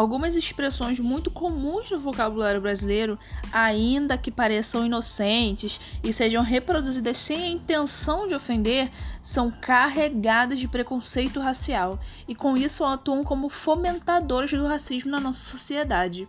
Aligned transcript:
Algumas 0.00 0.34
expressões 0.34 0.98
muito 0.98 1.30
comuns 1.30 1.90
no 1.90 2.00
vocabulário 2.00 2.58
brasileiro, 2.58 3.18
ainda 3.52 4.16
que 4.16 4.30
pareçam 4.30 4.86
inocentes 4.86 5.78
e 6.02 6.10
sejam 6.10 6.42
reproduzidas 6.42 7.18
sem 7.18 7.44
a 7.44 7.48
intenção 7.48 8.26
de 8.26 8.34
ofender, 8.34 8.90
são 9.22 9.50
carregadas 9.50 10.58
de 10.58 10.66
preconceito 10.66 11.38
racial 11.38 12.00
e 12.26 12.34
com 12.34 12.56
isso 12.56 12.82
atuam 12.82 13.22
como 13.22 13.50
fomentadores 13.50 14.52
do 14.52 14.66
racismo 14.66 15.10
na 15.10 15.20
nossa 15.20 15.50
sociedade. 15.50 16.26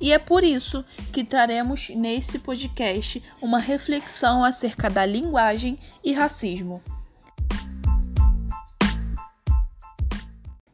E 0.00 0.12
é 0.12 0.18
por 0.18 0.42
isso 0.42 0.82
que 1.12 1.22
traremos 1.22 1.90
nesse 1.90 2.38
podcast 2.38 3.22
uma 3.38 3.58
reflexão 3.58 4.42
acerca 4.42 4.88
da 4.88 5.04
linguagem 5.04 5.78
e 6.02 6.14
racismo. 6.14 6.82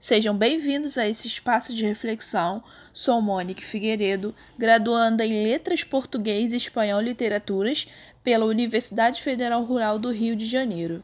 Sejam 0.07 0.37
bem-vindos 0.37 0.97
a 0.99 1.09
esse 1.09 1.27
espaço 1.27 1.75
de 1.75 1.85
reflexão. 1.85 2.63
Sou 2.93 3.21
Mônica 3.21 3.61
Figueiredo, 3.61 4.33
graduanda 4.57 5.27
em 5.27 5.43
Letras 5.43 5.83
Português 5.83 6.53
e 6.53 6.57
Espanhol 6.57 7.01
Literaturas 7.01 7.89
pela 8.23 8.45
Universidade 8.45 9.21
Federal 9.21 9.65
Rural 9.65 9.99
do 9.99 10.13
Rio 10.13 10.37
de 10.37 10.47
Janeiro. 10.47 11.03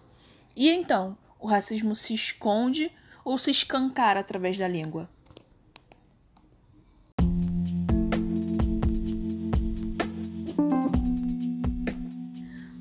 E 0.54 0.70
então, 0.70 1.18
o 1.40 1.48
racismo 1.48 1.96
se 1.96 2.14
esconde 2.14 2.92
ou 3.24 3.36
se 3.38 3.50
escancara 3.50 4.20
através 4.20 4.56
da 4.56 4.68
língua? 4.68 5.10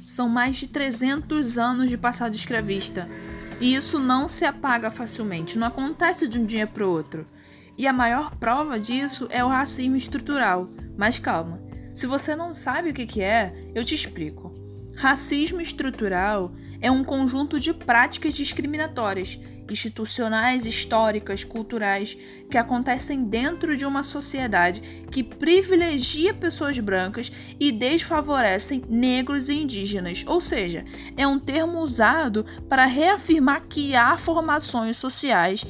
São 0.03 0.29
mais 0.29 0.57
de 0.57 0.67
300 0.67 1.57
anos 1.57 1.89
de 1.89 1.97
passado 1.97 2.35
escravista 2.35 3.09
e 3.61 3.75
isso 3.75 3.99
não 3.99 4.27
se 4.27 4.43
apaga 4.43 4.89
facilmente, 4.89 5.59
não 5.59 5.67
acontece 5.67 6.27
de 6.27 6.39
um 6.39 6.45
dia 6.45 6.65
para 6.65 6.85
o 6.85 6.89
outro. 6.89 7.27
E 7.77 7.87
a 7.87 7.93
maior 7.93 8.35
prova 8.35 8.79
disso 8.79 9.27
é 9.29 9.45
o 9.45 9.47
racismo 9.47 9.95
estrutural. 9.95 10.67
Mas 10.97 11.19
calma, 11.19 11.61
se 11.93 12.07
você 12.07 12.35
não 12.35 12.53
sabe 12.53 12.89
o 12.89 12.93
que 12.93 13.21
é, 13.21 13.53
eu 13.75 13.85
te 13.85 13.93
explico. 13.93 14.51
Racismo 14.95 15.61
estrutural 15.61 16.51
é 16.81 16.89
um 16.89 17.03
conjunto 17.03 17.59
de 17.59 17.71
práticas 17.71 18.33
discriminatórias 18.33 19.39
institucionais, 19.71 20.65
históricas, 20.65 21.43
culturais 21.43 22.17
que 22.49 22.57
acontecem 22.57 23.23
dentro 23.23 23.75
de 23.75 23.85
uma 23.85 24.03
sociedade 24.03 24.81
que 25.09 25.23
privilegia 25.23 26.33
pessoas 26.33 26.77
brancas 26.79 27.31
e 27.59 27.71
desfavorecem 27.71 28.83
negros 28.89 29.49
e 29.49 29.53
indígenas. 29.53 30.23
Ou 30.27 30.41
seja, 30.41 30.83
é 31.15 31.25
um 31.25 31.39
termo 31.39 31.79
usado 31.79 32.45
para 32.67 32.85
reafirmar 32.85 33.63
que 33.67 33.95
há 33.95 34.17
formações 34.17 34.97
sociais 34.97 35.65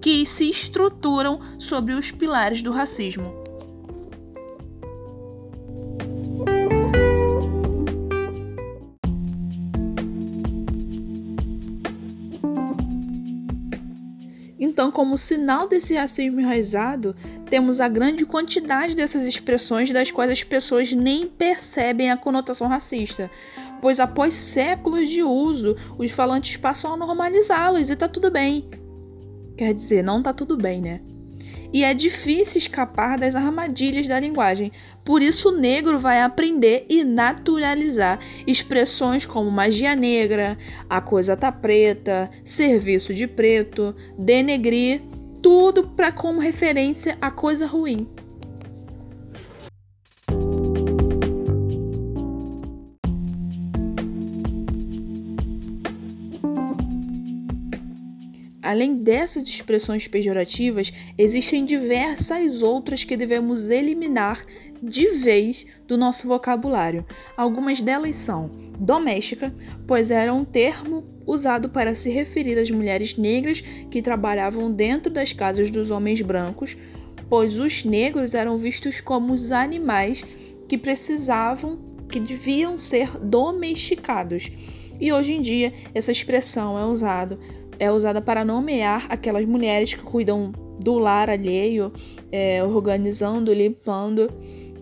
que 0.00 0.26
se 0.26 0.50
estruturam 0.50 1.40
sobre 1.58 1.94
os 1.94 2.10
pilares 2.10 2.62
do 2.62 2.72
racismo. 2.72 3.41
Então, 14.64 14.92
como 14.92 15.18
sinal 15.18 15.66
desse 15.66 15.96
racismo 15.96 16.38
enraizado, 16.38 17.16
temos 17.50 17.80
a 17.80 17.88
grande 17.88 18.24
quantidade 18.24 18.94
dessas 18.94 19.24
expressões 19.24 19.90
das 19.90 20.12
quais 20.12 20.30
as 20.30 20.44
pessoas 20.44 20.92
nem 20.92 21.26
percebem 21.26 22.12
a 22.12 22.16
conotação 22.16 22.68
racista, 22.68 23.28
pois 23.80 23.98
após 23.98 24.34
séculos 24.34 25.08
de 25.08 25.20
uso, 25.20 25.76
os 25.98 26.12
falantes 26.12 26.56
passam 26.56 26.94
a 26.94 26.96
normalizá-las 26.96 27.90
e 27.90 27.96
tá 27.96 28.06
tudo 28.06 28.30
bem. 28.30 28.70
Quer 29.56 29.74
dizer, 29.74 30.04
não 30.04 30.22
tá 30.22 30.32
tudo 30.32 30.56
bem, 30.56 30.80
né? 30.80 31.00
E 31.72 31.84
é 31.84 31.94
difícil 31.94 32.58
escapar 32.58 33.18
das 33.18 33.34
armadilhas 33.34 34.06
da 34.06 34.20
linguagem. 34.20 34.70
Por 35.04 35.22
isso, 35.22 35.48
o 35.48 35.56
negro 35.56 35.98
vai 35.98 36.20
aprender 36.20 36.84
e 36.88 37.02
naturalizar 37.02 38.18
expressões 38.46 39.24
como 39.24 39.50
magia 39.50 39.96
negra, 39.96 40.58
a 40.88 41.00
coisa 41.00 41.36
tá 41.36 41.50
preta, 41.50 42.30
serviço 42.44 43.14
de 43.14 43.26
preto, 43.26 43.94
denegrir, 44.18 45.00
tudo 45.42 45.88
para 45.88 46.12
como 46.12 46.40
referência 46.40 47.16
a 47.20 47.30
coisa 47.30 47.66
ruim. 47.66 48.06
Além 58.62 58.94
dessas 58.94 59.48
expressões 59.48 60.06
pejorativas, 60.06 60.92
existem 61.18 61.64
diversas 61.64 62.62
outras 62.62 63.02
que 63.02 63.16
devemos 63.16 63.68
eliminar 63.68 64.46
de 64.80 65.08
vez 65.18 65.66
do 65.88 65.98
nosso 65.98 66.28
vocabulário. 66.28 67.04
Algumas 67.36 67.82
delas 67.82 68.14
são 68.14 68.52
doméstica, 68.78 69.52
pois 69.84 70.12
era 70.12 70.32
um 70.32 70.44
termo 70.44 71.02
usado 71.26 71.70
para 71.70 71.96
se 71.96 72.08
referir 72.08 72.56
às 72.56 72.70
mulheres 72.70 73.16
negras 73.16 73.60
que 73.90 74.00
trabalhavam 74.00 74.72
dentro 74.72 75.12
das 75.12 75.32
casas 75.32 75.68
dos 75.68 75.90
homens 75.90 76.20
brancos, 76.20 76.76
pois 77.28 77.58
os 77.58 77.84
negros 77.84 78.32
eram 78.32 78.56
vistos 78.58 79.00
como 79.00 79.32
os 79.32 79.50
animais 79.50 80.24
que 80.68 80.78
precisavam, 80.78 81.80
que 82.08 82.20
deviam 82.20 82.78
ser 82.78 83.18
domesticados. 83.18 84.50
E 85.00 85.12
hoje 85.12 85.32
em 85.32 85.40
dia 85.40 85.72
essa 85.92 86.12
expressão 86.12 86.78
é 86.78 86.84
usada 86.84 87.38
é 87.78 87.90
usada 87.90 88.20
para 88.20 88.44
nomear 88.44 89.06
aquelas 89.08 89.44
mulheres 89.44 89.94
que 89.94 90.02
cuidam 90.02 90.52
do 90.78 90.98
lar 90.98 91.30
alheio, 91.30 91.92
é, 92.30 92.62
organizando, 92.62 93.52
limpando, 93.52 94.30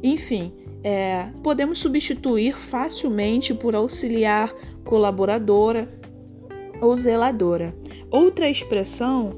enfim. 0.02 0.52
É, 0.82 1.28
podemos 1.42 1.78
substituir 1.78 2.56
facilmente 2.56 3.52
por 3.52 3.74
auxiliar, 3.74 4.54
colaboradora 4.84 5.88
ou 6.80 6.96
zeladora. 6.96 7.74
Outra 8.10 8.48
expressão. 8.48 9.32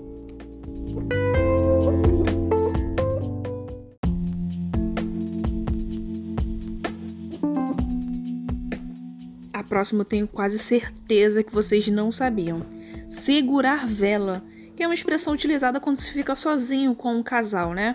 A 9.53 9.65
próxima 9.65 10.03
eu 10.03 10.05
tenho 10.05 10.29
quase 10.29 10.59
certeza 10.59 11.43
que 11.43 11.53
vocês 11.53 11.89
não 11.89 12.13
sabiam 12.13 12.63
segurar 13.13 13.87
vela, 13.87 14.43
que 14.75 14.83
é 14.83 14.87
uma 14.87 14.95
expressão 14.95 15.35
utilizada 15.35 15.79
quando 15.79 16.01
se 16.01 16.11
fica 16.13 16.35
sozinho 16.35 16.95
com 16.95 17.15
um 17.15 17.23
casal, 17.23 17.75
né? 17.75 17.95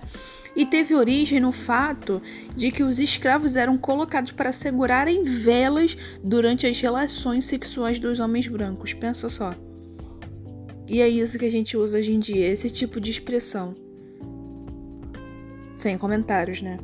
E 0.56 0.66
teve 0.66 0.96
origem 0.96 1.40
no 1.40 1.52
fato 1.52 2.22
de 2.56 2.72
que 2.72 2.84
os 2.84 3.00
escravos 3.00 3.56
eram 3.56 3.78
colocados 3.78 4.32
para 4.32 4.54
segurarem 4.54 5.24
velas 5.24 5.98
durante 6.24 6.68
as 6.68 6.80
relações 6.80 7.46
sexuais 7.46 8.00
dos 8.00 8.20
homens 8.20 8.48
brancos. 8.48 8.94
Pensa 8.94 9.28
só. 9.28 9.54
E 10.88 11.02
é 11.02 11.10
isso 11.10 11.38
que 11.38 11.46
a 11.46 11.52
gente 11.52 11.76
usa 11.76 11.98
hoje 11.98 12.14
em 12.14 12.20
dia, 12.20 12.48
esse 12.48 12.70
tipo 12.70 13.02
de 13.02 13.12
expressão. 13.12 13.76
Sem 15.76 15.98
comentários, 15.98 16.62
né? 16.62 16.78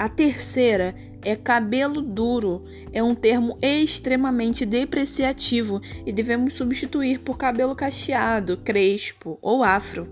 A 0.00 0.08
terceira 0.08 0.94
é 1.20 1.36
cabelo 1.36 2.00
duro. 2.00 2.64
É 2.90 3.02
um 3.02 3.14
termo 3.14 3.58
extremamente 3.60 4.64
depreciativo 4.64 5.78
e 6.06 6.10
devemos 6.10 6.54
substituir 6.54 7.20
por 7.20 7.36
cabelo 7.36 7.76
cacheado, 7.76 8.56
crespo 8.56 9.38
ou 9.42 9.62
afro. 9.62 10.08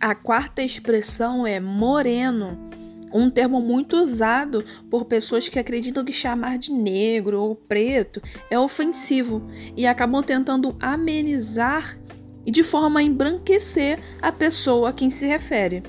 A 0.00 0.16
quarta 0.16 0.62
expressão 0.62 1.46
é 1.46 1.60
moreno 1.60 2.73
um 3.14 3.30
termo 3.30 3.60
muito 3.60 3.96
usado 3.96 4.64
por 4.90 5.04
pessoas 5.04 5.48
que 5.48 5.58
acreditam 5.58 6.04
que 6.04 6.12
chamar 6.12 6.58
de 6.58 6.72
negro 6.72 7.40
ou 7.40 7.54
preto 7.54 8.20
é 8.50 8.58
ofensivo 8.58 9.48
e 9.76 9.86
acabam 9.86 10.20
tentando 10.20 10.76
amenizar 10.80 11.96
e 12.44 12.50
de 12.50 12.64
forma 12.64 12.98
a 12.98 13.02
embranquecer 13.02 14.00
a 14.20 14.32
pessoa 14.32 14.90
a 14.90 14.92
quem 14.92 15.10
se 15.10 15.26
refere. 15.26 15.84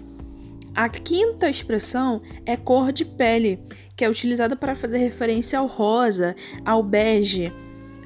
A 0.76 0.88
quinta 0.88 1.50
expressão 1.50 2.22
é 2.46 2.56
cor 2.56 2.92
de 2.92 3.04
pele, 3.04 3.60
que 3.96 4.06
é 4.06 4.10
utilizada 4.10 4.56
para 4.56 4.76
fazer 4.76 4.98
referência 5.00 5.58
ao 5.58 5.68
rosa, 5.68 6.36
ao 6.66 6.84
bege, 6.84 7.52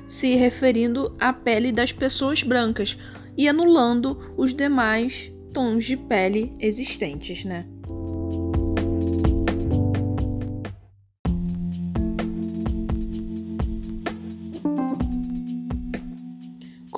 se 0.08 0.36
referindo 0.36 1.16
à 1.20 1.34
pele 1.34 1.72
das 1.72 1.92
pessoas 1.92 2.42
brancas 2.42 2.98
e 3.36 3.48
anulando 3.48 4.34
os 4.38 4.54
demais 4.54 5.32
tons 5.52 5.84
de 5.84 5.98
pele 5.98 6.54
existentes, 6.60 7.44
né? 7.44 7.66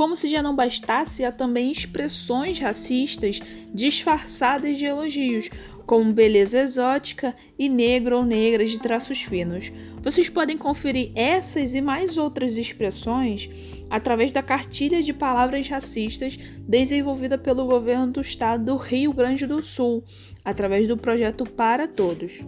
Como 0.01 0.17
se 0.17 0.27
já 0.27 0.41
não 0.41 0.55
bastasse, 0.55 1.23
há 1.23 1.31
também 1.31 1.71
expressões 1.71 2.57
racistas 2.57 3.39
disfarçadas 3.71 4.79
de 4.79 4.85
elogios, 4.85 5.47
como 5.85 6.11
beleza 6.11 6.59
exótica 6.59 7.35
e 7.57 7.69
negro 7.69 8.17
ou 8.17 8.25
negra 8.25 8.65
de 8.65 8.79
traços 8.79 9.21
finos. 9.21 9.71
Vocês 10.01 10.27
podem 10.27 10.57
conferir 10.57 11.11
essas 11.13 11.75
e 11.75 11.81
mais 11.81 12.17
outras 12.17 12.57
expressões 12.57 13.47
através 13.91 14.31
da 14.31 14.41
cartilha 14.41 15.03
de 15.03 15.13
palavras 15.13 15.69
racistas 15.69 16.35
desenvolvida 16.67 17.37
pelo 17.37 17.67
governo 17.67 18.11
do 18.11 18.21
estado 18.21 18.65
do 18.65 18.77
Rio 18.77 19.13
Grande 19.13 19.45
do 19.45 19.61
Sul, 19.61 20.03
através 20.43 20.87
do 20.87 20.97
projeto 20.97 21.45
Para 21.45 21.87
Todos. 21.87 22.43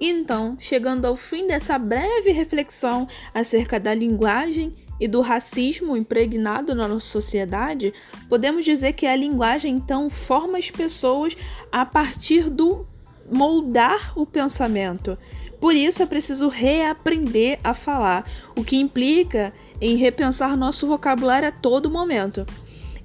Então, 0.00 0.56
chegando 0.60 1.06
ao 1.06 1.16
fim 1.16 1.46
dessa 1.46 1.76
breve 1.76 2.30
reflexão 2.30 3.08
acerca 3.34 3.80
da 3.80 3.92
linguagem 3.92 4.72
e 5.00 5.08
do 5.08 5.20
racismo 5.20 5.96
impregnado 5.96 6.74
na 6.74 6.86
nossa 6.86 7.06
sociedade, 7.06 7.92
podemos 8.28 8.64
dizer 8.64 8.92
que 8.92 9.06
a 9.06 9.16
linguagem 9.16 9.74
então 9.74 10.08
forma 10.08 10.58
as 10.58 10.70
pessoas 10.70 11.36
a 11.70 11.84
partir 11.84 12.48
do 12.48 12.86
moldar 13.30 14.12
o 14.16 14.24
pensamento. 14.24 15.18
Por 15.60 15.74
isso 15.74 16.02
é 16.02 16.06
preciso 16.06 16.48
reaprender 16.48 17.58
a 17.64 17.74
falar, 17.74 18.24
o 18.56 18.62
que 18.62 18.76
implica 18.76 19.52
em 19.80 19.96
repensar 19.96 20.56
nosso 20.56 20.86
vocabulário 20.86 21.48
a 21.48 21.52
todo 21.52 21.90
momento. 21.90 22.46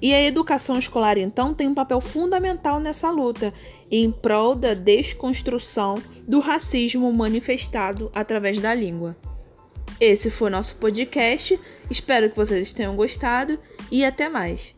E 0.00 0.12
a 0.12 0.22
educação 0.22 0.78
escolar, 0.78 1.18
então, 1.18 1.54
tem 1.54 1.68
um 1.68 1.74
papel 1.74 2.00
fundamental 2.00 2.80
nessa 2.80 3.10
luta, 3.10 3.52
em 3.90 4.10
prol 4.10 4.54
da 4.54 4.74
desconstrução 4.74 6.02
do 6.26 6.40
racismo 6.40 7.12
manifestado 7.12 8.10
através 8.14 8.60
da 8.60 8.74
língua. 8.74 9.16
Esse 10.00 10.30
foi 10.30 10.50
nosso 10.50 10.76
podcast, 10.76 11.58
espero 11.90 12.28
que 12.28 12.36
vocês 12.36 12.72
tenham 12.72 12.96
gostado 12.96 13.58
e 13.90 14.04
até 14.04 14.28
mais. 14.28 14.74